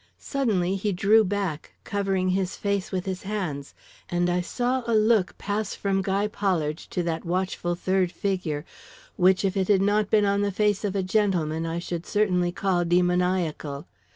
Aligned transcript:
Suddenly 0.17 0.77
he 0.77 0.91
drew 0.91 1.23
back, 1.23 1.73
covering 1.83 2.29
his 2.29 2.55
face 2.55 2.91
with 2.91 3.05
his 3.05 3.21
hands, 3.21 3.75
and 4.09 4.31
I 4.31 4.41
saw 4.41 4.81
a 4.87 4.95
look 4.95 5.37
pass 5.37 5.75
from 5.75 6.01
Guy 6.01 6.27
Pollard 6.27 6.77
to 6.89 7.03
that 7.03 7.23
watchful 7.23 7.75
third 7.75 8.11
figure, 8.11 8.65
which, 9.15 9.45
if 9.45 9.55
it 9.55 9.67
had 9.67 9.83
not 9.83 10.09
been 10.09 10.25
on 10.25 10.41
the 10.41 10.51
face 10.51 10.83
of 10.83 10.95
a 10.95 11.03
gentleman, 11.03 11.67
I 11.67 11.77
should 11.77 12.07
certainly 12.07 12.51
call 12.51 12.83
demoniacal. 12.83 13.85